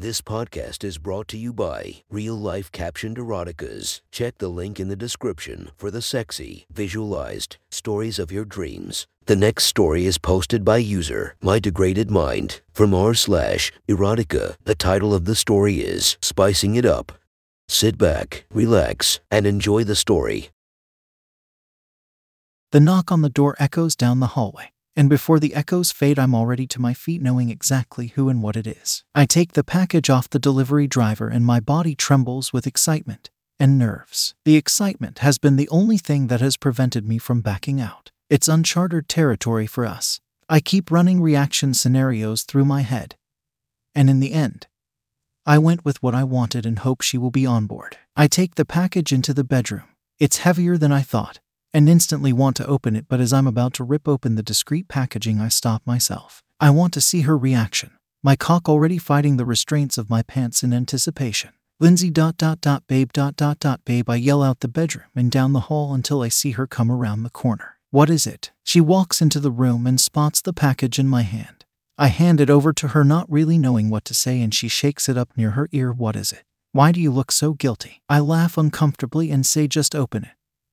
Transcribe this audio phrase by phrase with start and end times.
[0.00, 4.00] This podcast is brought to you by Real Life Captioned Eroticas.
[4.10, 9.06] Check the link in the description for the sexy, visualized stories of your dreams.
[9.26, 14.56] The next story is posted by user My Degraded Mind from r slash erotica.
[14.64, 17.12] The title of the story is Spicing It Up.
[17.68, 20.48] Sit back, relax, and enjoy the story.
[22.72, 26.34] The knock on the door echoes down the hallway, and before the echoes fade, I'm
[26.34, 29.02] already to my feet knowing exactly who and what it is.
[29.14, 33.78] I take the package off the delivery driver, and my body trembles with excitement and
[33.78, 34.34] nerves.
[34.44, 38.10] The excitement has been the only thing that has prevented me from backing out.
[38.28, 40.20] It's uncharted territory for us.
[40.50, 43.16] I keep running reaction scenarios through my head.
[43.94, 44.66] And in the end,
[45.46, 47.96] I went with what I wanted and hope she will be on board.
[48.16, 49.88] I take the package into the bedroom.
[50.18, 51.40] It's heavier than I thought,
[51.72, 54.88] and instantly want to open it, but as I'm about to rip open the discreet
[54.88, 56.42] packaging, I stop myself.
[56.60, 57.90] I want to see her reaction,
[58.22, 61.52] my cock already fighting the restraints of my pants in anticipation.
[61.78, 65.30] Lindsay dot dot dot babe dot dot dot babe I yell out the bedroom and
[65.30, 67.78] down the hall until I see her come around the corner.
[67.90, 68.50] What is it?
[68.62, 71.64] She walks into the room and spots the package in my hand.
[71.96, 75.08] I hand it over to her not really knowing what to say and she shakes
[75.08, 75.90] it up near her ear.
[75.90, 76.42] What is it?
[76.72, 78.02] Why do you look so guilty?
[78.08, 80.30] I laugh uncomfortably and say just open it.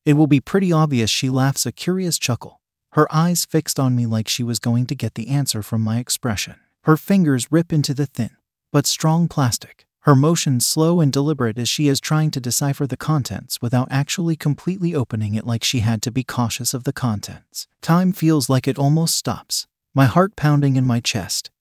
[0.08, 2.62] It will be pretty obvious she laughs a curious chuckle,
[2.94, 5.98] her eyes fixed on me like she was going to get the answer from my
[5.98, 6.56] expression.
[6.84, 8.30] Her fingers rip into the thin,
[8.72, 12.96] but strong plastic, her motions slow and deliberate as she is trying to decipher the
[12.96, 17.68] contents without actually completely opening it like she had to be cautious of the contents.
[17.82, 21.52] Time feels like it almost stops, my heart pounding in my chest.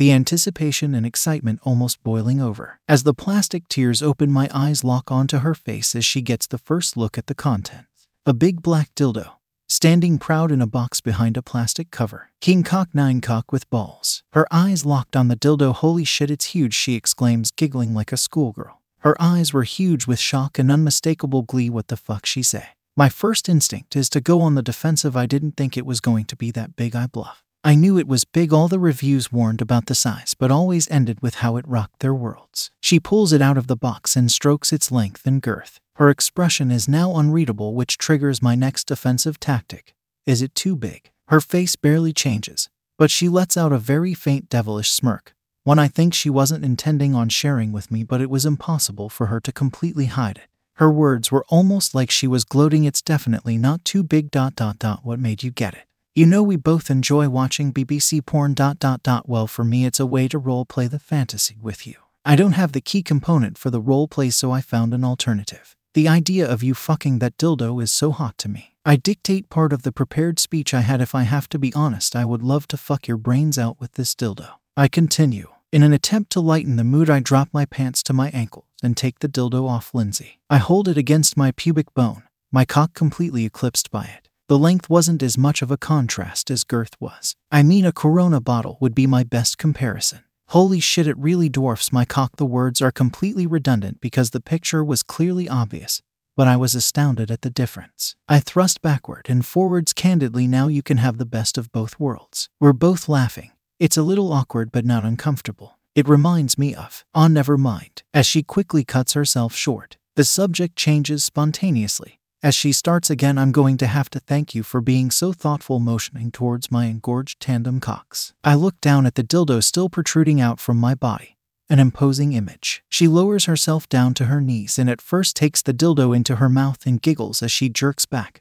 [0.00, 2.80] The anticipation and excitement almost boiling over.
[2.88, 6.56] As the plastic tears open, my eyes lock onto her face as she gets the
[6.56, 8.08] first look at the contents.
[8.24, 9.32] A big black dildo,
[9.68, 12.30] standing proud in a box behind a plastic cover.
[12.40, 14.22] King cock nine cock with balls.
[14.32, 15.74] Her eyes locked on the dildo.
[15.74, 18.80] Holy shit, it's huge, she exclaims, giggling like a schoolgirl.
[19.00, 21.68] Her eyes were huge with shock and unmistakable glee.
[21.68, 22.68] What the fuck, she say.
[22.96, 25.14] My first instinct is to go on the defensive.
[25.14, 27.44] I didn't think it was going to be that big, I bluff.
[27.62, 31.20] I knew it was big, all the reviews warned about the size, but always ended
[31.20, 32.70] with how it rocked their worlds.
[32.80, 35.78] She pulls it out of the box and strokes its length and girth.
[35.96, 39.94] Her expression is now unreadable, which triggers my next offensive tactic.
[40.24, 41.10] Is it too big?
[41.28, 45.34] Her face barely changes, but she lets out a very faint devilish smirk.
[45.62, 49.26] One I think she wasn't intending on sharing with me, but it was impossible for
[49.26, 50.48] her to completely hide it.
[50.76, 54.30] Her words were almost like she was gloating, it's definitely not too big.
[54.30, 55.00] Dot dot dot.
[55.04, 55.89] What made you get it?
[56.12, 58.52] You know we both enjoy watching BBC porn.
[58.52, 59.28] Dot dot dot.
[59.28, 61.94] Well, for me, it's a way to role play the fantasy with you.
[62.24, 65.76] I don't have the key component for the role play, so I found an alternative.
[65.94, 68.74] The idea of you fucking that dildo is so hot to me.
[68.84, 71.00] I dictate part of the prepared speech I had.
[71.00, 73.92] If I have to be honest, I would love to fuck your brains out with
[73.92, 74.48] this dildo.
[74.76, 75.46] I continue.
[75.70, 78.96] In an attempt to lighten the mood, I drop my pants to my ankles and
[78.96, 80.40] take the dildo off Lindsay.
[80.50, 84.29] I hold it against my pubic bone, my cock completely eclipsed by it.
[84.50, 87.36] The length wasn't as much of a contrast as girth was.
[87.52, 90.24] I mean, a Corona bottle would be my best comparison.
[90.48, 92.34] Holy shit, it really dwarfs my cock.
[92.34, 96.02] The words are completely redundant because the picture was clearly obvious,
[96.36, 98.16] but I was astounded at the difference.
[98.28, 100.48] I thrust backward and forwards candidly.
[100.48, 102.48] Now you can have the best of both worlds.
[102.58, 103.52] We're both laughing.
[103.78, 105.78] It's a little awkward but not uncomfortable.
[105.94, 108.02] It reminds me of, ah, never mind.
[108.12, 112.19] As she quickly cuts herself short, the subject changes spontaneously.
[112.42, 115.78] As she starts again, I'm going to have to thank you for being so thoughtful,
[115.78, 118.32] motioning towards my engorged tandem cocks.
[118.42, 121.36] I look down at the dildo still protruding out from my body,
[121.68, 122.82] an imposing image.
[122.88, 126.48] She lowers herself down to her knees and at first takes the dildo into her
[126.48, 128.40] mouth and giggles as she jerks back.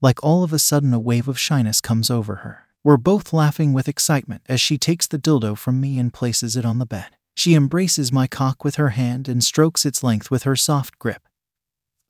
[0.00, 2.68] Like all of a sudden, a wave of shyness comes over her.
[2.82, 6.64] We're both laughing with excitement as she takes the dildo from me and places it
[6.64, 7.08] on the bed.
[7.34, 11.20] She embraces my cock with her hand and strokes its length with her soft grip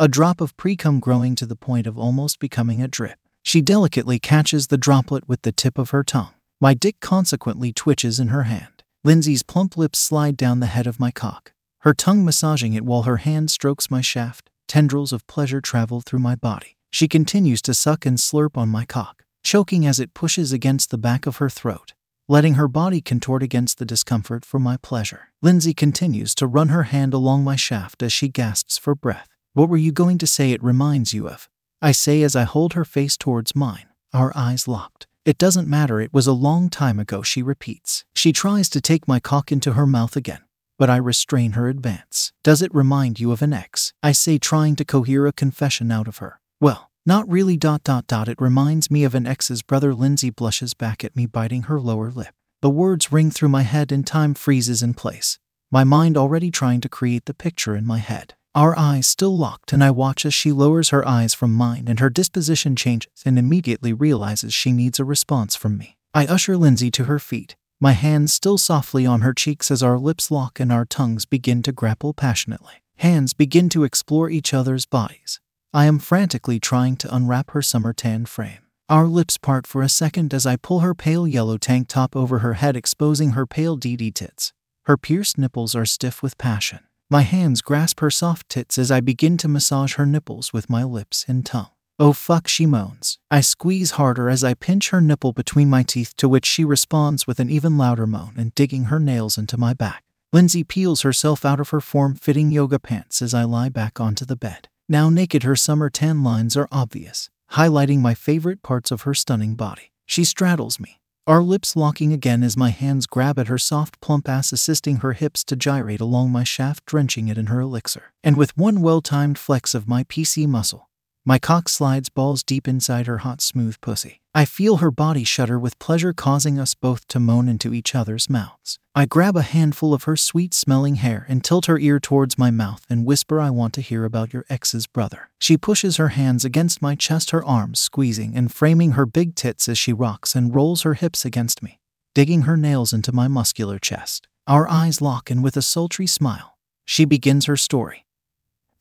[0.00, 3.18] a drop of precum growing to the point of almost becoming a drip.
[3.42, 6.32] She delicately catches the droplet with the tip of her tongue.
[6.58, 8.82] My dick consequently twitches in her hand.
[9.04, 13.02] Lindsay's plump lips slide down the head of my cock, her tongue massaging it while
[13.02, 14.48] her hand strokes my shaft.
[14.66, 16.78] Tendrils of pleasure travel through my body.
[16.90, 20.96] She continues to suck and slurp on my cock, choking as it pushes against the
[20.96, 21.92] back of her throat,
[22.26, 25.28] letting her body contort against the discomfort for my pleasure.
[25.42, 29.28] Lindsay continues to run her hand along my shaft as she gasps for breath.
[29.52, 31.48] What were you going to say it reminds you of?
[31.82, 35.08] I say as I hold her face towards mine, our eyes locked.
[35.24, 38.04] It doesn't matter, it was a long time ago, she repeats.
[38.14, 40.42] She tries to take my cock into her mouth again,
[40.78, 42.32] but I restrain her advance.
[42.44, 43.92] Does it remind you of an ex?
[44.04, 46.40] I say, trying to cohere a confession out of her.
[46.60, 47.56] Well, not really.
[47.56, 48.28] Dot dot dot.
[48.28, 49.94] It reminds me of an ex's brother.
[49.94, 52.34] Lindsay blushes back at me, biting her lower lip.
[52.62, 55.38] The words ring through my head and time freezes in place.
[55.70, 58.34] my mind already trying to create the picture in my head.
[58.52, 62.00] Our eyes still locked, and I watch as she lowers her eyes from mine and
[62.00, 65.96] her disposition changes and immediately realizes she needs a response from me.
[66.12, 69.98] I usher Lindsay to her feet, my hands still softly on her cheeks as our
[69.98, 72.82] lips lock and our tongues begin to grapple passionately.
[72.96, 75.40] Hands begin to explore each other's bodies.
[75.72, 78.66] I am frantically trying to unwrap her summer tan frame.
[78.88, 82.40] Our lips part for a second as I pull her pale yellow tank top over
[82.40, 84.52] her head, exposing her pale DD tits.
[84.86, 86.80] Her pierced nipples are stiff with passion.
[87.12, 90.84] My hands grasp her soft tits as I begin to massage her nipples with my
[90.84, 91.70] lips and tongue.
[91.98, 93.18] Oh fuck, she moans.
[93.32, 97.26] I squeeze harder as I pinch her nipple between my teeth, to which she responds
[97.26, 100.04] with an even louder moan and digging her nails into my back.
[100.32, 104.24] Lindsay peels herself out of her form fitting yoga pants as I lie back onto
[104.24, 104.68] the bed.
[104.88, 109.56] Now naked, her summer tan lines are obvious, highlighting my favorite parts of her stunning
[109.56, 109.90] body.
[110.06, 114.28] She straddles me, our lips locking again as my hands grab at her soft, plump
[114.28, 118.12] ass, assisting her hips to gyrate along my shaft, drenching it in her elixir.
[118.24, 120.88] And with one well timed flex of my PC muscle,
[121.24, 124.19] my cock slides balls deep inside her hot, smooth pussy.
[124.32, 128.30] I feel her body shudder with pleasure, causing us both to moan into each other's
[128.30, 128.78] mouths.
[128.94, 132.52] I grab a handful of her sweet smelling hair and tilt her ear towards my
[132.52, 135.30] mouth and whisper, I want to hear about your ex's brother.
[135.40, 139.68] She pushes her hands against my chest, her arms squeezing and framing her big tits
[139.68, 141.80] as she rocks and rolls her hips against me,
[142.14, 144.28] digging her nails into my muscular chest.
[144.46, 148.06] Our eyes lock, and with a sultry smile, she begins her story.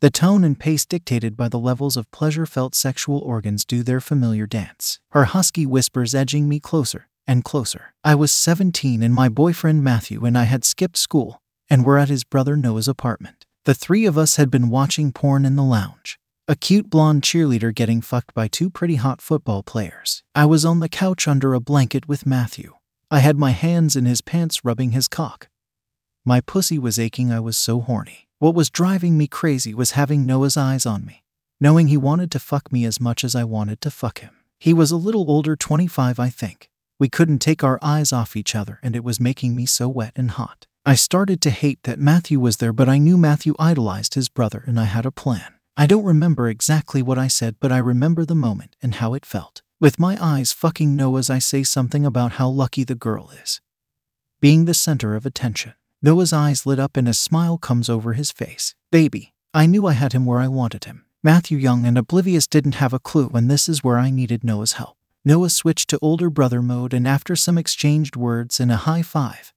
[0.02, 4.00] The tone and pace dictated by the levels of pleasure felt sexual organs do their
[4.00, 5.02] familiar dance.
[5.12, 7.94] Her husky whispers edging me closer and closer.
[8.02, 12.08] I was 17 and my boyfriend Matthew and I had skipped school and were at
[12.08, 13.46] his brother Noah's apartment.
[13.66, 16.18] The three of us had been watching porn in the lounge.
[16.48, 20.24] A cute blonde cheerleader getting fucked by two pretty hot football players.
[20.34, 22.76] I was on the couch under a blanket with Matthew.
[23.12, 25.50] I had my hands in his pants rubbing his cock.
[26.24, 28.29] My pussy was aching, I was so horny.
[28.40, 31.26] What was driving me crazy was having Noah's eyes on me,
[31.60, 34.34] knowing he wanted to fuck me as much as I wanted to fuck him.
[34.58, 36.70] He was a little older, 25, I think.
[36.98, 40.14] We couldn't take our eyes off each other, and it was making me so wet
[40.16, 40.68] and hot.
[40.86, 44.64] I started to hate that Matthew was there, but I knew Matthew idolized his brother,
[44.66, 45.56] and I had a plan.
[45.76, 49.26] I don't remember exactly what I said, but I remember the moment and how it
[49.26, 49.64] felt.
[49.82, 53.60] With my eyes fucking Noah's, I say something about how lucky the girl is.
[54.40, 55.74] Being the center of attention.
[56.02, 58.74] Noah's eyes lit up and a smile comes over his face.
[58.90, 61.06] Baby, I knew I had him where I wanted him.
[61.22, 64.74] Matthew Young and Oblivious didn't have a clue, and this is where I needed Noah's
[64.74, 64.96] help.
[65.26, 69.54] Noah switched to older brother mode, and after some exchanged words and a high five,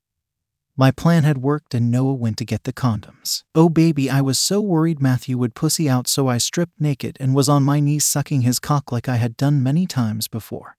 [0.77, 3.45] my plan had worked and Noah went to get the condoms.
[3.55, 7.35] Oh baby, I was so worried Matthew would pussy out, so I stripped naked and
[7.35, 10.77] was on my knees sucking his cock like I had done many times before.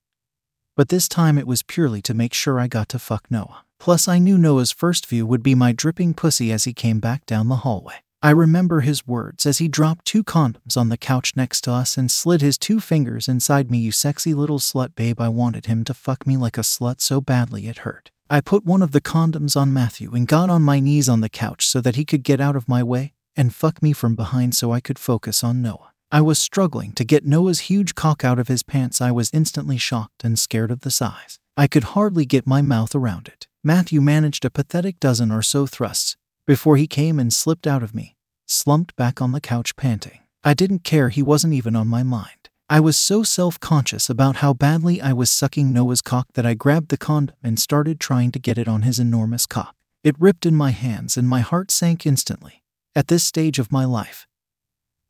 [0.75, 3.64] But this time it was purely to make sure I got to fuck Noah.
[3.80, 7.25] Plus, I knew Noah's first view would be my dripping pussy as he came back
[7.25, 7.96] down the hallway.
[8.24, 11.98] I remember his words as he dropped two condoms on the couch next to us
[11.98, 13.78] and slid his two fingers inside me.
[13.80, 15.20] You sexy little slut, babe.
[15.20, 18.10] I wanted him to fuck me like a slut so badly it hurt.
[18.30, 21.30] I put one of the condoms on Matthew and got on my knees on the
[21.30, 24.56] couch so that he could get out of my way and fuck me from behind
[24.56, 25.93] so I could focus on Noah.
[26.13, 29.01] I was struggling to get Noah's huge cock out of his pants.
[29.01, 31.39] I was instantly shocked and scared of the size.
[31.57, 33.48] I could hardly get my mouth around it.
[33.63, 36.15] Matthew managed a pathetic dozen or so thrusts
[36.45, 38.15] before he came and slipped out of me,
[38.45, 40.19] slumped back on the couch panting.
[40.44, 42.49] I didn't care, he wasn't even on my mind.
[42.69, 46.54] I was so self conscious about how badly I was sucking Noah's cock that I
[46.54, 49.76] grabbed the condom and started trying to get it on his enormous cock.
[50.04, 52.61] It ripped in my hands and my heart sank instantly.
[52.95, 54.28] At this stage of my life,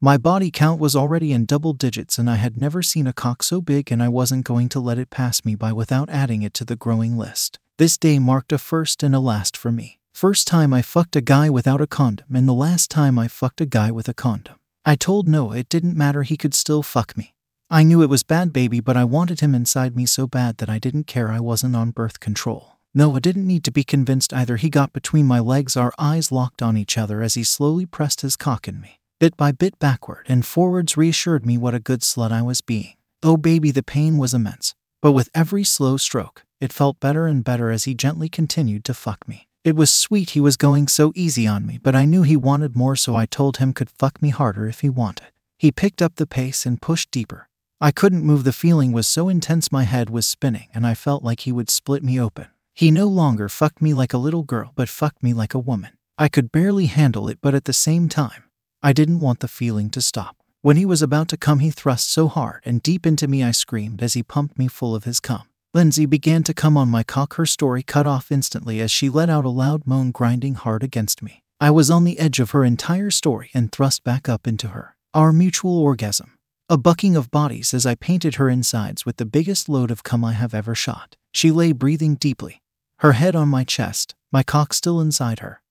[0.04, 3.42] my body count was already in double digits and I had never seen a cock
[3.42, 6.54] so big and I wasn't going to let it pass me by without adding it
[6.56, 7.58] to the growing list.
[7.78, 10.02] This day marked a first and a last for me.
[10.14, 13.62] First time I fucked a guy without a condom, and the last time I fucked
[13.62, 14.56] a guy with a condom.
[14.84, 17.34] I told Noah it didn't matter, he could still fuck me.
[17.70, 20.70] I knew it was bad, baby, but I wanted him inside me so bad that
[20.70, 22.74] I didn't care I wasn't on birth control.
[22.94, 24.58] Noah didn't need to be convinced either.
[24.58, 28.20] He got between my legs, our eyes locked on each other as he slowly pressed
[28.20, 29.00] his cock in me.
[29.24, 32.96] Bit by bit, backward and forwards reassured me what a good slut I was being.
[33.24, 34.76] Oh, baby, the pain was immense.
[35.02, 38.94] But with every slow stroke, it felt better and better as he gently continued to
[38.94, 39.48] fuck me.
[39.64, 42.76] It was sweet he was going so easy on me, but I knew he wanted
[42.76, 45.28] more, so I told him could fuck me harder if he wanted.
[45.58, 47.48] He picked up the pace and pushed deeper.
[47.80, 51.24] I couldn't move, the feeling was so intense my head was spinning and I felt
[51.24, 52.48] like he would split me open.
[52.74, 55.92] He no longer fucked me like a little girl, but fucked me like a woman.
[56.18, 58.44] I could barely handle it, but at the same time,
[58.86, 60.36] I didn't want the feeling to stop.
[60.62, 63.52] When he was about to come, he thrust so hard and deep into me I
[63.52, 65.44] screamed as he pumped me full of his cum.
[65.74, 69.30] Lindsay began to come on my cock, her story cut off instantly as she let
[69.30, 71.44] out a loud moan, grinding hard against me.
[71.62, 74.98] I was on the edge of her entire story and thrust back up into her.
[75.14, 76.38] Our mutual orgasm.
[76.68, 80.26] A bucking of bodies as I painted her insides with the biggest load of cum
[80.26, 81.16] I have ever shot.
[81.32, 82.62] She lay breathing deeply,
[82.98, 85.62] her head on my chest, my cock still inside her,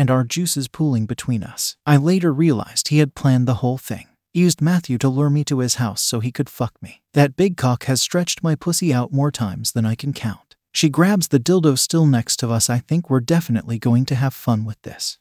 [0.00, 1.76] and our juices pooling between us.
[1.84, 4.06] I later realized he had planned the whole thing.
[4.32, 7.02] Used Matthew to lure me to his house so he could fuck me.
[7.12, 10.56] That big cock has stretched my pussy out more times than I can count.
[10.72, 12.70] She grabs the dildo still next to us.
[12.70, 15.18] I think we're definitely going to have fun with this.